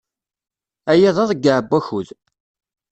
[0.91, 2.09] Aya d aḍeyyeɛ n wakud.